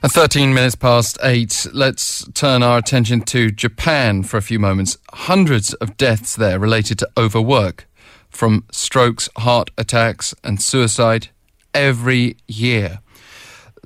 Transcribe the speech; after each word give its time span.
At 0.00 0.12
13 0.12 0.54
minutes 0.54 0.76
past 0.76 1.18
8, 1.24 1.66
let's 1.72 2.24
turn 2.32 2.62
our 2.62 2.78
attention 2.78 3.20
to 3.22 3.50
Japan 3.50 4.22
for 4.22 4.36
a 4.36 4.42
few 4.42 4.60
moments. 4.60 4.96
Hundreds 5.12 5.74
of 5.74 5.96
deaths 5.96 6.36
there 6.36 6.60
related 6.60 7.00
to 7.00 7.08
overwork, 7.18 7.88
from 8.30 8.62
strokes, 8.70 9.28
heart 9.38 9.72
attacks, 9.76 10.36
and 10.44 10.62
suicide 10.62 11.30
every 11.74 12.36
year. 12.46 13.00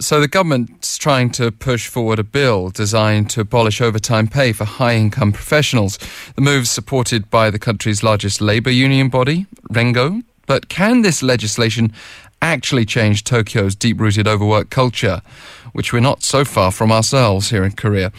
So 0.00 0.20
the 0.20 0.28
government's 0.28 0.98
trying 0.98 1.30
to 1.30 1.50
push 1.50 1.88
forward 1.88 2.18
a 2.18 2.24
bill 2.24 2.68
designed 2.68 3.30
to 3.30 3.40
abolish 3.40 3.80
overtime 3.80 4.28
pay 4.28 4.52
for 4.52 4.64
high 4.64 4.96
income 4.96 5.32
professionals. 5.32 5.98
The 6.34 6.42
move's 6.42 6.70
supported 6.70 7.30
by 7.30 7.48
the 7.48 7.58
country's 7.58 8.02
largest 8.02 8.42
labour 8.42 8.70
union 8.70 9.08
body, 9.08 9.46
Rengo. 9.70 10.22
But 10.46 10.68
can 10.68 11.00
this 11.00 11.22
legislation 11.22 11.92
actually 12.42 12.84
change 12.84 13.24
Tokyo's 13.24 13.74
deep 13.74 13.98
rooted 13.98 14.28
overwork 14.28 14.68
culture? 14.68 15.22
which 15.72 15.92
we're 15.92 16.00
not 16.00 16.22
so 16.22 16.44
far 16.44 16.70
from 16.70 16.92
ourselves 16.92 17.50
here 17.50 17.64
in 17.64 17.72
Korea. 17.72 18.12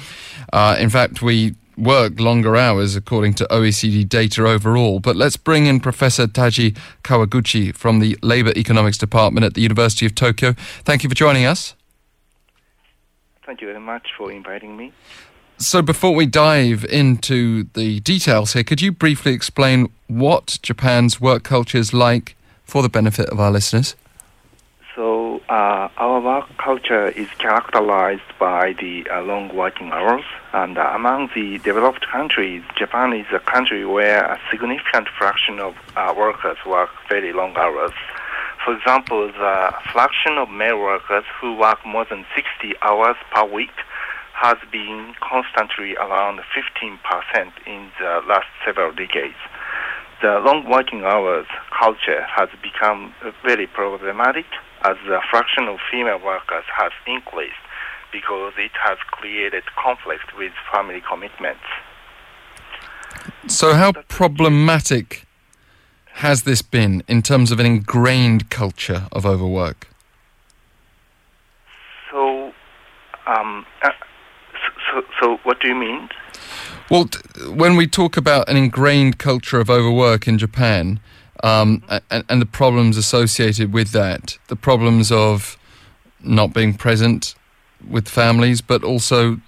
Uh, 0.51 0.75
in 0.79 0.89
fact, 0.89 1.21
we 1.21 1.55
work 1.77 2.19
longer 2.19 2.55
hours 2.55 2.95
according 2.95 3.33
to 3.35 3.45
OECD 3.45 4.07
data 4.07 4.45
overall. 4.45 4.99
But 4.99 5.15
let's 5.15 5.37
bring 5.37 5.65
in 5.65 5.79
Professor 5.79 6.27
Daji 6.27 6.77
Kawaguchi 7.03 7.75
from 7.75 7.99
the 7.99 8.17
Labour 8.21 8.53
Economics 8.55 8.97
Department 8.97 9.45
at 9.45 9.53
the 9.53 9.61
University 9.61 10.05
of 10.05 10.13
Tokyo. 10.13 10.53
Thank 10.83 11.03
you 11.03 11.09
for 11.09 11.15
joining 11.15 11.45
us. 11.45 11.75
Thank 13.45 13.61
you 13.61 13.67
very 13.67 13.79
much 13.79 14.07
for 14.17 14.31
inviting 14.31 14.77
me. 14.77 14.93
So, 15.57 15.81
before 15.81 16.15
we 16.15 16.25
dive 16.25 16.83
into 16.85 17.65
the 17.73 17.99
details 17.99 18.53
here, 18.53 18.63
could 18.63 18.81
you 18.81 18.91
briefly 18.91 19.33
explain 19.33 19.91
what 20.07 20.57
Japan's 20.61 21.21
work 21.21 21.43
culture 21.43 21.77
is 21.77 21.93
like 21.93 22.35
for 22.63 22.81
the 22.81 22.89
benefit 22.89 23.29
of 23.29 23.39
our 23.39 23.51
listeners? 23.51 23.95
Uh, 25.53 25.87
our 25.97 26.19
work 26.19 26.47
culture 26.57 27.09
is 27.09 27.27
characterized 27.37 28.31
by 28.39 28.73
the 28.81 29.05
uh, 29.07 29.21
long 29.21 29.55
working 29.55 29.91
hours, 29.91 30.25
and 30.51 30.79
uh, 30.79 30.91
among 30.95 31.29
the 31.35 31.59
developed 31.59 32.07
countries, 32.11 32.63
Japan 32.75 33.13
is 33.13 33.27
a 33.31 33.39
country 33.39 33.85
where 33.85 34.25
a 34.25 34.39
significant 34.49 35.07
fraction 35.15 35.59
of 35.59 35.75
uh, 35.95 36.11
workers 36.17 36.57
work 36.65 36.89
very 37.07 37.33
long 37.33 37.55
hours. 37.55 37.93
For 38.65 38.75
example, 38.75 39.27
the 39.27 39.71
fraction 39.91 40.39
of 40.39 40.49
male 40.49 40.79
workers 40.79 41.25
who 41.39 41.55
work 41.55 41.85
more 41.85 42.05
than 42.09 42.25
60 42.35 42.73
hours 42.81 43.17
per 43.31 43.45
week 43.45 43.77
has 44.33 44.57
been 44.71 45.13
constantly 45.21 45.95
around 45.97 46.39
15% 46.57 46.97
in 47.67 47.91
the 47.99 48.21
last 48.27 48.47
several 48.65 48.91
decades. 48.91 49.37
The 50.23 50.39
long 50.39 50.67
working 50.67 51.03
hours 51.03 51.45
culture 51.77 52.23
has 52.23 52.49
become 52.63 53.13
very 53.45 53.67
problematic 53.67 54.45
as 54.83 54.97
the 55.07 55.19
fraction 55.29 55.67
of 55.67 55.79
female 55.91 56.19
workers 56.23 56.65
has 56.75 56.91
increased 57.07 57.53
because 58.11 58.53
it 58.57 58.71
has 58.81 58.97
created 59.11 59.63
conflict 59.81 60.37
with 60.37 60.51
family 60.71 61.01
commitments. 61.09 61.63
So, 63.47 63.73
how 63.73 63.91
problematic 64.07 65.25
has 66.13 66.43
this 66.43 66.61
been 66.61 67.03
in 67.07 67.21
terms 67.21 67.51
of 67.51 67.59
an 67.59 67.65
ingrained 67.65 68.49
culture 68.49 69.07
of 69.11 69.25
overwork? 69.25 69.87
So, 72.11 72.53
um, 73.25 73.65
uh, 73.81 73.89
so, 74.91 75.01
so, 75.19 75.37
what 75.43 75.59
do 75.59 75.67
you 75.69 75.75
mean? 75.75 76.09
Well, 76.89 77.05
t- 77.05 77.19
when 77.49 77.75
we 77.75 77.87
talk 77.87 78.17
about 78.17 78.49
an 78.49 78.57
ingrained 78.57 79.17
culture 79.17 79.59
of 79.59 79.69
overwork 79.69 80.27
in 80.27 80.37
Japan, 80.37 80.99
um, 81.43 81.83
and, 82.09 82.23
and 82.29 82.41
the 82.41 82.45
problems 82.45 82.97
associated 82.97 83.73
with 83.73 83.91
that, 83.91 84.37
the 84.47 84.55
problems 84.55 85.11
of 85.11 85.57
not 86.21 86.53
being 86.53 86.73
present 86.73 87.35
with 87.87 88.07
families, 88.07 88.61
but 88.61 88.83
also 88.83 89.39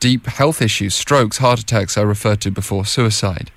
deep 0.00 0.26
health 0.26 0.60
issues, 0.60 0.94
strokes, 0.94 1.38
heart 1.38 1.60
attacks, 1.60 1.96
I 1.96 2.02
referred 2.02 2.40
to 2.42 2.50
before, 2.50 2.84
suicide. 2.84 3.50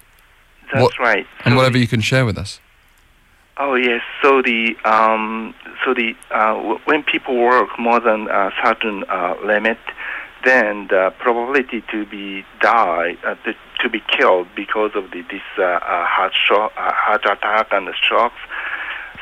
That's 0.71 0.83
what, 0.83 0.99
right. 0.99 1.25
And 1.43 1.55
whatever 1.55 1.77
you 1.77 1.87
can 1.87 2.01
share 2.01 2.25
with 2.25 2.37
us. 2.37 2.59
Oh 3.57 3.75
yes. 3.75 4.01
So 4.21 4.41
the 4.41 4.75
um, 4.83 5.55
so 5.83 5.93
the 5.93 6.13
uh, 6.29 6.77
when 6.85 7.03
people 7.03 7.37
work 7.37 7.69
more 7.79 7.99
than 7.99 8.27
a 8.27 8.51
certain 8.63 9.05
uh, 9.09 9.35
limit, 9.43 9.77
then 10.45 10.87
the 10.87 11.13
probability 11.19 11.83
to 11.91 12.05
be 12.05 12.45
die 12.61 13.17
uh, 13.25 13.35
to, 13.81 13.89
be 13.89 14.01
killed 14.17 14.47
because 14.55 14.91
of 14.95 15.11
the, 15.11 15.21
this 15.29 15.45
uh, 15.59 15.63
uh 15.63 16.05
heart 16.07 16.33
shock, 16.33 16.71
uh, 16.75 16.91
heart 16.91 17.23
attack 17.25 17.67
and 17.71 17.87
strokes 18.01 18.39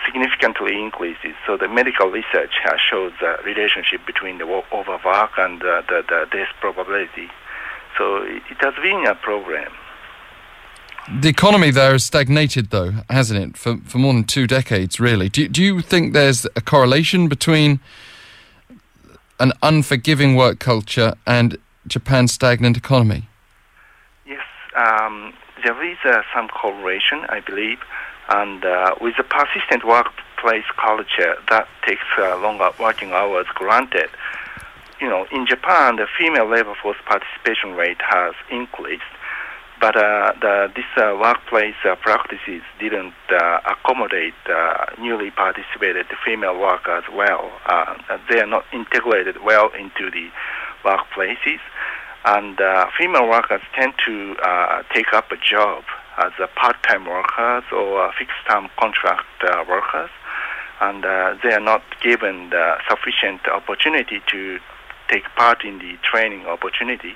significantly 0.05 0.79
increases. 0.79 1.35
So 1.45 1.57
the 1.57 1.67
medical 1.67 2.07
research 2.07 2.51
has 2.63 2.79
shows 2.89 3.11
the 3.19 3.37
relationship 3.43 4.05
between 4.05 4.37
the 4.37 4.45
overwork 4.71 5.31
and 5.37 5.59
the, 5.61 5.81
the 5.87 6.27
death 6.31 6.53
probability. 6.59 7.29
So 7.97 8.17
it, 8.23 8.43
it 8.49 8.57
has 8.61 8.75
been 8.81 9.05
a 9.07 9.15
problem. 9.15 9.71
The 11.19 11.29
economy 11.29 11.71
there 11.71 11.91
has 11.91 12.05
stagnated, 12.05 12.69
though, 12.69 12.93
hasn't 13.09 13.39
it, 13.39 13.57
for, 13.57 13.77
for 13.85 13.97
more 13.97 14.13
than 14.13 14.23
two 14.23 14.47
decades, 14.47 14.99
really? 14.99 15.27
Do, 15.27 15.47
do 15.49 15.61
you 15.61 15.81
think 15.81 16.13
there's 16.13 16.45
a 16.55 16.61
correlation 16.61 17.27
between 17.27 17.81
an 19.39 19.51
unforgiving 19.61 20.35
work 20.35 20.59
culture 20.59 21.13
and 21.25 21.57
Japan's 21.87 22.31
stagnant 22.31 22.77
economy? 22.77 23.27
Yes, 24.25 24.45
um, 24.75 25.33
there 25.63 25.81
is 25.83 25.97
uh, 26.05 26.21
some 26.33 26.47
correlation, 26.47 27.25
I 27.29 27.39
believe, 27.39 27.79
and 28.29 28.63
uh, 28.63 28.95
with 29.01 29.15
the 29.17 29.23
persistent 29.23 29.85
workplace 29.85 30.65
culture 30.77 31.35
that 31.49 31.67
takes 31.85 32.03
uh, 32.17 32.37
longer 32.39 32.69
working 32.79 33.11
hours 33.11 33.47
granted. 33.53 34.09
You 35.01 35.09
know, 35.09 35.25
in 35.31 35.45
Japan, 35.45 35.97
the 35.97 36.07
female 36.17 36.49
labor 36.49 36.75
force 36.81 36.97
participation 37.05 37.73
rate 37.73 38.01
has 38.01 38.33
increased, 38.49 39.03
but 39.83 39.97
uh, 39.97 40.31
the, 40.39 40.71
this 40.77 40.87
uh, 40.95 41.11
workplace 41.19 41.75
uh, 41.83 41.93
practices 41.97 42.61
didn't 42.79 43.11
uh, 43.29 43.59
accommodate 43.67 44.33
uh, 44.47 44.85
newly 44.97 45.29
participated 45.29 46.05
female 46.25 46.57
workers 46.57 47.03
well. 47.13 47.51
Uh, 47.65 47.99
they 48.31 48.39
are 48.39 48.47
not 48.47 48.63
integrated 48.71 49.43
well 49.43 49.69
into 49.77 50.09
the 50.09 50.29
workplaces, 50.85 51.59
and 52.23 52.57
female 52.97 53.27
workers 53.27 53.59
tend 53.75 53.91
to 54.05 54.37
take 54.95 55.11
up 55.11 55.29
a 55.33 55.37
job 55.37 55.83
as 56.17 56.31
a 56.39 56.47
part-time 56.55 57.05
workers 57.05 57.65
or 57.75 58.09
fixed-term 58.17 58.69
contract 58.79 59.27
workers, 59.67 60.09
and 60.79 61.03
they 61.43 61.51
are 61.51 61.59
not 61.59 61.83
given 62.01 62.51
the 62.51 62.77
sufficient 62.89 63.45
opportunity 63.51 64.21
to 64.31 64.59
take 65.09 65.23
part 65.35 65.65
in 65.65 65.79
the 65.79 65.97
training 66.09 66.45
opportunity. 66.45 67.15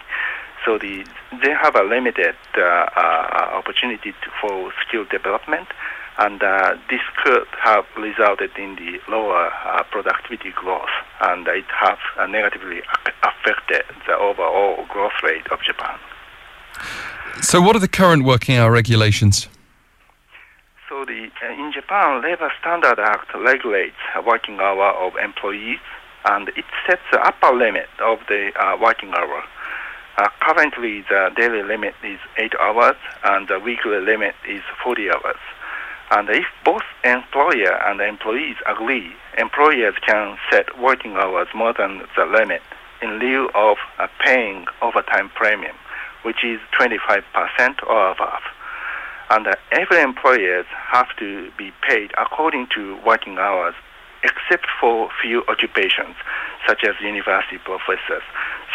So 0.68 0.78
the, 0.78 1.06
they 1.32 1.54
have 1.64 1.78
a 1.78 1.84
limited 1.84 2.36
uh, 2.58 2.62
uh, 2.62 3.56
opportunity 3.56 4.12
to, 4.12 4.28
for 4.42 4.74
skill 4.86 5.06
development, 5.06 5.70
and 6.18 6.44
uh, 6.44 6.76
this 6.90 7.00
could 7.24 7.48
have 7.64 7.86
resulted 7.96 8.52
in 8.58 8.76
the 8.76 9.00
lower 9.10 9.48
uh, 9.48 9.84
productivity 9.90 10.52
growth, 10.52 10.92
and 11.22 11.48
it 11.48 11.64
has 11.72 11.98
uh, 12.20 12.28
negatively 12.28 12.82
affected 13.24 13.84
the 14.08 14.18
overall 14.18 14.86
growth 14.90 15.16
rate 15.24 15.48
of 15.54 15.60
Japan. 15.64 15.98
So, 17.42 17.62
what 17.62 17.78
are 17.78 17.80
the 17.80 17.88
current 17.88 18.26
working 18.26 18.58
hour 18.58 18.70
regulations? 18.70 19.48
So, 20.90 21.06
the 21.06 21.30
uh, 21.48 21.54
in 21.54 21.72
Japan, 21.72 22.22
Labor 22.22 22.52
Standard 22.60 23.00
Act 23.00 23.34
regulates 23.36 23.96
working 24.26 24.60
hour 24.60 24.92
of 25.00 25.14
employees, 25.16 25.80
and 26.26 26.50
it 26.50 26.66
sets 26.86 27.04
the 27.14 27.22
upper 27.22 27.56
limit 27.56 27.88
of 28.02 28.20
the 28.28 28.52
working 28.82 29.14
hour 29.14 29.46
uh, 30.18 30.30
currently, 30.40 31.02
the 31.10 31.32
daily 31.36 31.62
limit 31.64 31.94
is 32.04 32.20
8 32.38 32.54
hours 32.60 32.96
and 33.24 33.48
the 33.48 33.60
weekly 33.60 34.00
limit 34.00 34.36
is 34.48 34.62
40 34.84 35.12
hours. 35.12 35.40
And 36.10 36.30
if 36.30 36.46
both 36.64 36.84
employer 37.04 37.74
and 37.86 38.02
employees 38.02 38.56
agree, 38.66 39.14
employers 39.38 39.96
can 40.06 40.38
set 40.50 40.80
working 40.80 41.14
hours 41.14 41.48
more 41.54 41.74
than 41.78 42.04
the 42.16 42.26
limit 42.26 42.62
in 43.02 43.19
lieu 43.19 43.50
of 43.54 43.78
uh, 44.00 44.08
paying 44.25 44.66
overtime 44.81 45.30
premium, 45.36 45.75
which 46.24 46.44
is 46.44 46.60
25% 46.80 47.24
or 47.88 48.12
above. 48.12 48.42
And 49.30 49.48
uh, 49.48 49.56
every 49.72 50.02
employer 50.02 50.63
has 50.63 51.06
to 51.20 51.52
be 51.58 51.72
paid 51.88 52.12
according 52.18 52.68
to 52.75 52.98
working 53.06 53.38
hours, 53.38 53.75
except 54.24 54.68
for 54.80 55.10
few 55.22 55.44
occupations, 55.48 56.16
such 56.66 56.84
as 56.86 56.96
university 57.02 57.58
professors. 57.58 58.24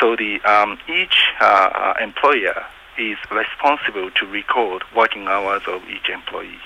So 0.00 0.16
the 0.16 0.40
um, 0.42 0.78
each 0.88 1.21
uh, 1.40 1.44
uh, 1.44 1.94
employer 2.00 2.64
is 2.98 3.16
responsible 3.30 4.10
to 4.10 4.26
record 4.26 4.82
working 4.94 5.26
hours 5.26 5.62
of 5.66 5.82
each 5.88 6.08
employee. 6.08 6.60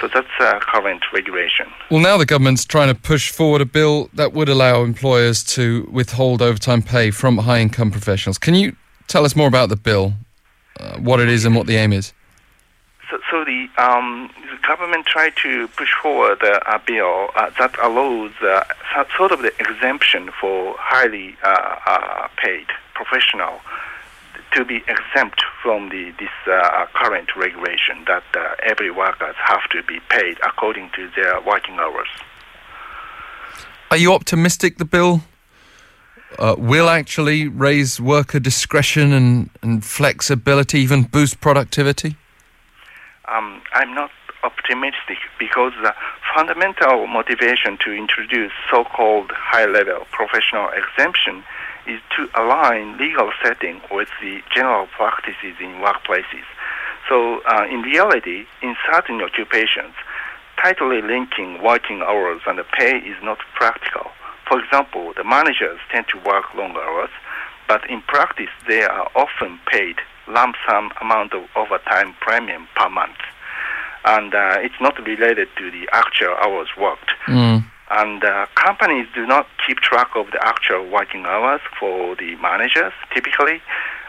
So 0.00 0.08
that's 0.08 0.28
uh, 0.38 0.58
current 0.60 1.02
regulation. 1.12 1.66
Well, 1.90 2.00
now 2.00 2.18
the 2.18 2.26
government's 2.26 2.64
trying 2.64 2.88
to 2.88 2.94
push 2.94 3.30
forward 3.30 3.62
a 3.62 3.66
bill 3.66 4.10
that 4.12 4.32
would 4.32 4.48
allow 4.48 4.82
employers 4.82 5.42
to 5.54 5.88
withhold 5.90 6.42
overtime 6.42 6.82
pay 6.82 7.10
from 7.10 7.38
high 7.38 7.60
income 7.60 7.90
professionals. 7.90 8.36
Can 8.36 8.54
you 8.54 8.76
tell 9.08 9.24
us 9.24 9.34
more 9.34 9.48
about 9.48 9.70
the 9.70 9.76
bill, 9.76 10.12
uh, 10.78 10.98
what 10.98 11.20
it 11.20 11.30
is, 11.30 11.46
and 11.46 11.54
what 11.56 11.66
the 11.66 11.76
aim 11.76 11.92
is? 11.92 12.12
So, 13.10 13.18
so 13.30 13.44
the, 13.44 13.68
um, 13.78 14.30
the 14.50 14.58
government 14.66 15.06
tried 15.06 15.34
to 15.42 15.68
push 15.68 15.92
forward 16.02 16.42
a 16.42 16.80
bill 16.84 17.30
uh, 17.34 17.50
that 17.58 17.78
allows 17.82 18.32
uh, 18.42 18.64
sort 19.16 19.32
of 19.32 19.40
the 19.40 19.52
exemption 19.58 20.30
for 20.38 20.74
highly 20.78 21.36
uh, 21.42 21.76
uh, 21.86 22.28
paid 22.36 22.66
professional 22.98 23.60
to 24.52 24.64
be 24.64 24.76
exempt 24.88 25.40
from 25.62 25.88
the 25.88 26.04
this 26.18 26.36
uh, 26.46 26.86
current 26.94 27.28
regulation 27.36 27.96
that 28.06 28.24
every 28.62 28.90
workers 28.90 29.36
have 29.44 29.64
to 29.70 29.82
be 29.82 29.98
paid 30.08 30.36
according 30.50 30.90
to 30.96 31.02
their 31.16 31.40
working 31.42 31.76
hours. 31.78 32.08
Are 33.90 33.96
you 33.96 34.12
optimistic 34.12 34.78
the 34.78 34.84
bill 34.84 35.22
uh, 36.38 36.54
will 36.58 36.88
actually 36.88 37.48
raise 37.48 38.00
worker 38.00 38.40
discretion 38.40 39.12
and, 39.12 39.50
and 39.62 39.84
flexibility, 39.84 40.80
even 40.80 41.04
boost 41.04 41.40
productivity? 41.40 42.16
Um, 43.28 43.62
I'm 43.72 43.94
not 43.94 44.10
optimistic 44.42 45.18
because 45.38 45.72
the 45.82 45.94
fundamental 46.34 47.06
motivation 47.06 47.78
to 47.84 47.92
introduce 47.92 48.52
so-called 48.70 49.30
high-level 49.32 50.06
professional 50.12 50.68
exemption 50.70 51.44
is 51.86 52.00
to 52.16 52.28
align 52.40 52.98
legal 52.98 53.30
setting 53.42 53.80
with 53.90 54.08
the 54.20 54.40
general 54.54 54.86
practices 54.96 55.54
in 55.60 55.80
workplaces. 55.82 56.46
So, 57.08 57.40
uh, 57.42 57.66
in 57.70 57.82
reality, 57.82 58.46
in 58.62 58.74
certain 58.92 59.20
occupations, 59.22 59.94
tightly 60.62 61.02
linking 61.02 61.62
working 61.62 62.02
hours 62.02 62.40
and 62.46 62.58
pay 62.78 62.96
is 62.98 63.16
not 63.22 63.38
practical. 63.54 64.10
For 64.48 64.62
example, 64.62 65.12
the 65.16 65.24
managers 65.24 65.78
tend 65.90 66.06
to 66.08 66.18
work 66.18 66.54
long 66.54 66.76
hours, 66.76 67.10
but 67.68 67.88
in 67.90 68.00
practice, 68.02 68.50
they 68.68 68.82
are 68.82 69.10
often 69.14 69.58
paid 69.70 69.96
lump 70.28 70.56
sum 70.68 70.90
amount 71.00 71.34
of 71.34 71.44
overtime 71.56 72.14
premium 72.20 72.66
per 72.74 72.88
month. 72.88 73.18
And 74.04 74.34
uh, 74.34 74.58
it's 74.60 74.80
not 74.80 74.98
related 75.04 75.48
to 75.58 75.70
the 75.70 75.88
actual 75.92 76.34
hours 76.44 76.68
worked. 76.78 77.10
Mm. 77.26 77.64
And 77.90 78.24
uh, 78.24 78.46
companies 78.56 79.06
do 79.14 79.26
not 79.26 79.46
keep 79.64 79.78
track 79.78 80.10
of 80.16 80.30
the 80.32 80.44
actual 80.44 80.88
working 80.88 81.24
hours 81.24 81.60
for 81.78 82.16
the 82.16 82.34
managers 82.36 82.92
typically. 83.14 83.60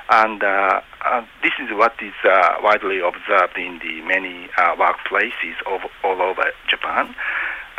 And 0.09 0.41
uh, 0.41 0.81
uh, 1.05 1.25
this 1.43 1.51
is 1.59 1.69
what 1.75 1.93
is 2.01 2.13
uh, 2.23 2.55
widely 2.63 2.99
observed 2.99 3.57
in 3.57 3.79
the 3.79 4.01
many 4.01 4.49
uh, 4.57 4.75
workplaces 4.75 5.55
of, 5.65 5.81
all 6.03 6.21
over 6.21 6.51
Japan. 6.67 7.13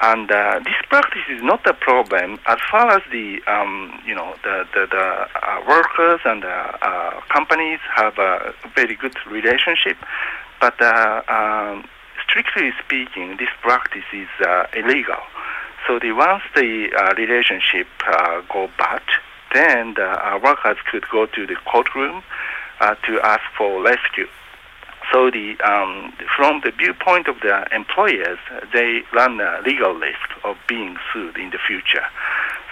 And 0.01 0.31
uh, 0.31 0.61
this 0.65 0.77
practice 0.89 1.23
is 1.29 1.43
not 1.43 1.67
a 1.67 1.75
problem 1.75 2.39
as 2.47 2.59
far 2.71 2.91
as 2.91 3.03
the 3.11 3.43
um, 3.49 4.01
you 4.07 4.15
know 4.15 4.37
the 4.45 4.65
the, 4.73 4.87
the 4.87 5.69
workers 5.69 6.21
and 6.25 6.45
the 6.45 7.23
companies 7.31 7.81
have 7.97 8.17
a 8.19 8.55
very 8.77 8.95
good 8.95 9.17
relationship, 9.27 9.97
but 10.61 10.81
um, 10.81 11.85
strictly 12.23 12.71
speaking, 12.85 13.39
this 13.39 13.49
practice 13.61 14.05
is 14.13 14.29
illegal. 14.73 15.19
So 15.89 15.99
the 15.99 16.13
once 16.13 16.43
the 16.55 16.93
uh, 16.95 17.15
relationship 17.17 17.89
go 18.53 18.69
bad, 18.79 19.03
then 19.55 19.95
the 19.95 20.39
workers 20.45 20.77
could 20.91 21.09
go 21.11 21.25
to 21.27 21.47
the 21.47 21.57
courtroom 21.65 22.23
to 22.81 23.21
ask 23.25 23.43
for 23.57 23.83
rescue. 23.83 24.29
So 25.13 25.31
the 25.31 25.57
um, 25.65 26.13
from 26.37 26.61
the 26.63 26.71
viewpoint 26.71 27.29
of 27.29 27.41
the 27.41 27.67
employers, 27.75 28.39
they 28.75 29.01
run 29.15 29.41
a 29.41 29.63
legal 29.65 29.95
risk 29.95 30.29
of 30.45 30.57
being 30.69 30.97
sued 31.13 31.37
in 31.39 31.51
the 31.51 31.59
future. 31.67 32.05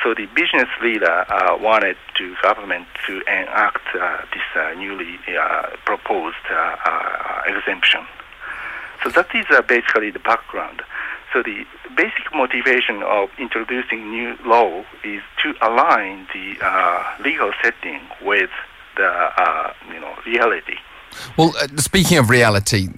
So 0.02 0.12
the 0.12 0.26
business 0.34 0.68
leader 0.82 1.24
uh, 1.28 1.56
wanted 1.58 1.96
to 2.18 2.36
government 2.42 2.86
to 3.06 3.22
enact 3.22 3.82
uh, 3.98 4.18
this 4.32 4.44
uh, 4.54 4.74
newly 4.78 5.18
uh, 5.28 5.70
proposed 5.86 6.44
uh, 6.50 6.76
uh, 6.84 7.42
exemption. 7.46 8.06
So 9.02 9.10
that 9.10 9.34
is 9.34 9.46
basically 9.66 10.10
the 10.10 10.18
background. 10.18 10.82
So 11.32 11.42
the 11.42 11.64
basic 11.96 12.34
motivation 12.34 13.02
of 13.02 13.28
introducing 13.38 14.10
new 14.10 14.36
law 14.44 14.84
is 15.04 15.22
to 15.42 15.54
align 15.60 16.26
the 16.32 16.56
uh, 16.62 17.04
legal 17.22 17.52
setting 17.62 18.00
with 18.22 18.50
the 18.96 19.06
uh, 19.06 19.72
you 19.92 20.00
know 20.00 20.14
reality. 20.26 20.76
Well, 21.36 21.54
uh, 21.60 21.68
speaking 21.76 22.18
of 22.18 22.30
reality, 22.30 22.88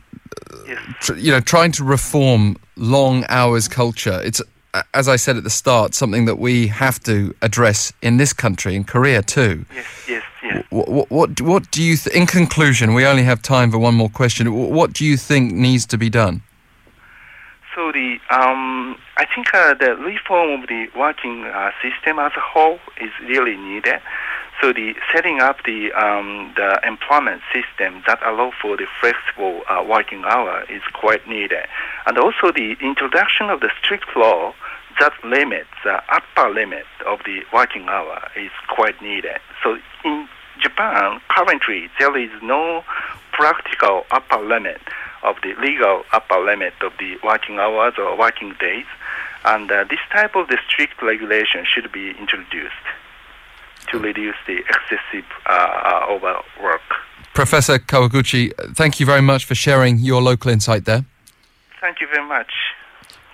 yes. 0.66 0.78
tr- 1.00 1.14
you 1.14 1.32
know, 1.32 1.40
trying 1.40 1.72
to 1.72 1.84
reform 1.84 2.56
long 2.76 3.24
hours 3.28 3.68
culture, 3.68 4.20
it's 4.24 4.42
uh, 4.74 4.82
as 4.94 5.08
I 5.08 5.16
said 5.16 5.36
at 5.36 5.44
the 5.44 5.50
start, 5.50 5.94
something 5.94 6.26
that 6.26 6.38
we 6.38 6.66
have 6.68 7.00
to 7.04 7.34
address 7.42 7.92
in 8.02 8.18
this 8.18 8.32
country, 8.32 8.76
in 8.76 8.84
Korea 8.84 9.22
too. 9.22 9.64
Yes, 9.74 9.86
yes, 10.08 10.22
yes. 10.42 10.64
What, 10.70 10.88
what, 10.88 11.10
what, 11.10 11.40
what 11.40 11.70
do 11.70 11.82
you, 11.82 11.96
th- 11.96 12.14
in 12.14 12.26
conclusion, 12.26 12.94
we 12.94 13.06
only 13.06 13.22
have 13.22 13.40
time 13.40 13.70
for 13.70 13.78
one 13.78 13.94
more 13.94 14.10
question. 14.10 14.52
What 14.52 14.92
do 14.92 15.04
you 15.04 15.16
think 15.16 15.52
needs 15.52 15.86
to 15.86 15.98
be 15.98 16.10
done? 16.10 16.42
So 17.78 17.92
the, 17.92 18.18
um, 18.30 18.98
I 19.16 19.24
think 19.32 19.54
uh, 19.54 19.72
the 19.74 19.94
reform 19.94 20.60
of 20.60 20.68
the 20.68 20.88
working 20.98 21.44
uh, 21.44 21.70
system 21.80 22.18
as 22.18 22.32
a 22.36 22.40
whole 22.40 22.80
is 23.00 23.12
really 23.22 23.56
needed. 23.56 24.00
So 24.60 24.72
the 24.72 24.96
setting 25.14 25.38
up 25.38 25.58
the 25.62 25.92
um, 25.92 26.52
the 26.56 26.80
employment 26.84 27.40
system 27.54 28.02
that 28.08 28.18
allow 28.26 28.50
for 28.60 28.76
the 28.76 28.88
flexible 29.00 29.62
uh, 29.70 29.84
working 29.88 30.24
hour 30.24 30.64
is 30.68 30.82
quite 30.92 31.28
needed, 31.28 31.66
and 32.04 32.18
also 32.18 32.50
the 32.50 32.74
introduction 32.80 33.48
of 33.48 33.60
the 33.60 33.70
strict 33.80 34.08
law 34.16 34.54
that 34.98 35.12
limits 35.22 35.70
the 35.84 36.02
upper 36.10 36.50
limit 36.50 36.86
of 37.06 37.20
the 37.26 37.42
working 37.52 37.88
hour 37.88 38.28
is 38.34 38.50
quite 38.66 39.00
needed. 39.00 39.38
So 39.62 39.78
in 40.04 40.28
Japan, 40.60 41.20
currently 41.28 41.90
there 42.00 42.18
is 42.18 42.30
no 42.42 42.82
practical 43.30 44.04
upper 44.10 44.42
limit 44.42 44.80
of 45.22 45.36
the 45.42 45.54
legal 45.60 46.04
upper 46.12 46.38
limit 46.38 46.74
of 46.82 46.92
the 46.98 47.16
working 47.22 47.58
hours 47.58 47.94
or 47.98 48.16
working 48.16 48.54
days, 48.60 48.86
and 49.44 49.70
uh, 49.70 49.84
this 49.90 50.00
type 50.12 50.34
of 50.36 50.48
the 50.48 50.58
strict 50.68 51.00
regulation 51.02 51.64
should 51.64 51.90
be 51.92 52.10
introduced 52.10 52.74
to 53.90 53.98
reduce 53.98 54.36
the 54.46 54.58
excessive 54.58 55.24
uh, 55.46 55.52
uh, 55.52 56.06
overwork. 56.10 56.82
Professor 57.34 57.78
Kawaguchi, 57.78 58.52
thank 58.74 59.00
you 59.00 59.06
very 59.06 59.22
much 59.22 59.44
for 59.44 59.54
sharing 59.54 59.98
your 59.98 60.20
local 60.20 60.50
insight 60.50 60.84
there. 60.84 61.04
Thank 61.80 62.00
you 62.00 62.08
very 62.12 62.26
much. 62.26 62.52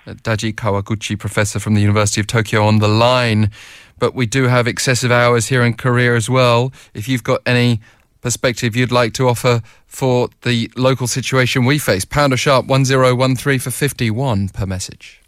Uh, 0.07 0.13
Daji 0.13 0.53
Kawaguchi, 0.53 1.17
professor 1.17 1.59
from 1.59 1.73
the 1.73 1.81
University 1.81 2.21
of 2.21 2.27
Tokyo, 2.27 2.63
on 2.63 2.79
the 2.79 2.87
line. 2.87 3.49
But 3.97 4.13
we 4.13 4.25
do 4.25 4.43
have 4.43 4.67
excessive 4.67 5.11
hours 5.11 5.47
here 5.47 5.63
in 5.63 5.73
Korea 5.73 6.15
as 6.15 6.29
well. 6.29 6.73
If 6.93 7.07
you've 7.07 7.23
got 7.23 7.41
any 7.45 7.79
perspective 8.25 8.75
you'd 8.75 8.91
like 8.91 9.13
to 9.13 9.29
offer 9.29 9.61
for 9.85 10.29
the 10.41 10.71
local 10.75 11.05
situation 11.05 11.63
we 11.63 11.77
face, 11.77 12.05
pound 12.05 12.33
a 12.33 12.37
sharp 12.37 12.65
1013 12.65 13.59
for 13.59 13.69
51 13.69 14.49
per 14.49 14.65
message. 14.65 15.21